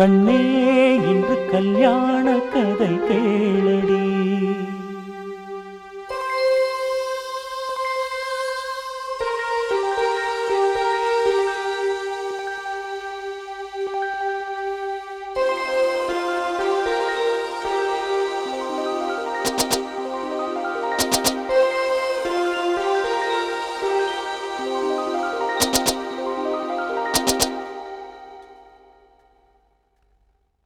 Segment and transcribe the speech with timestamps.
[0.00, 0.42] கண்ணே
[1.10, 3.18] இன்று கல்யாண கதை கே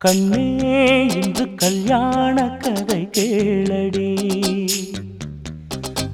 [0.04, 4.10] கண்ணே இன்று கல்யாண கதை கேளடி.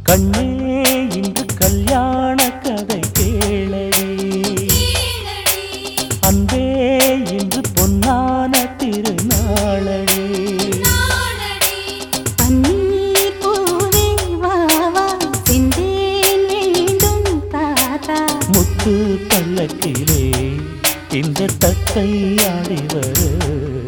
[0.03, 0.51] கண்ணே
[1.15, 4.09] இன்று கல்யாண கதை கேளடி.
[6.21, 6.65] அன்பே
[7.31, 10.19] இன்று பொன்னான திருநாளடி.
[18.53, 20.25] முத்து பல்லக்கிலே
[21.13, 23.80] இந்த தட்டை ஆடி வரும்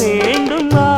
[0.00, 0.95] வேண்டும் வா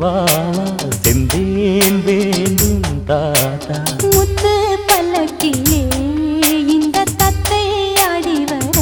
[0.00, 0.66] வாழா
[1.00, 3.76] செந்தேன் வேண்டும் தாத்தா.
[4.06, 4.52] முத்து
[4.88, 5.80] பல்லக்கிலே
[6.68, 7.62] இந்த தத்தை
[8.06, 8.76] அடிவர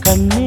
[0.00, 0.45] கண்ணே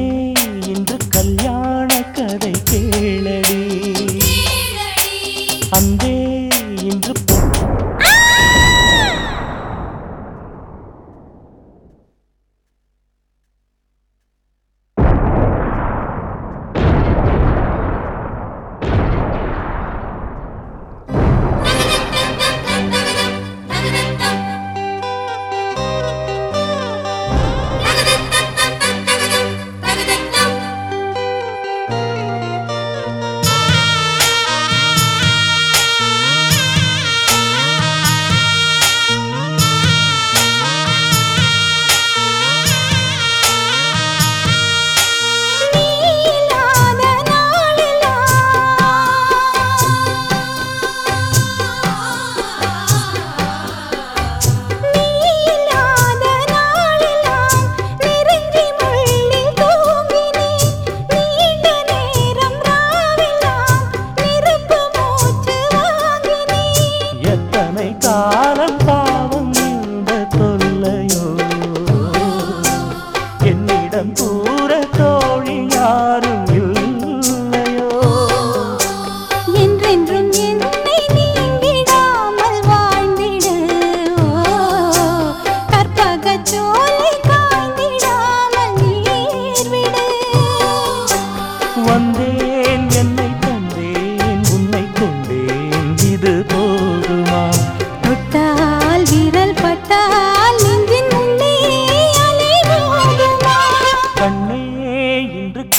[74.00, 76.19] ഇളം പൂര തോഴിയാൽ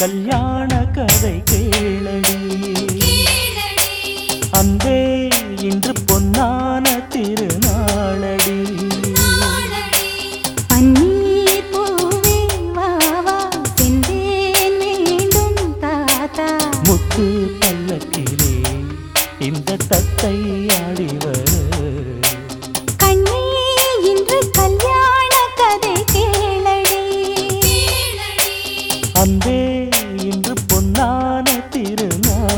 [0.01, 2.39] கல்யாண கதை கேளடி.
[4.51, 5.27] அன்பே
[5.61, 7.70] இன்று பொன்னான திருநாள்.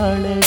[0.03, 0.42] திருநாளடி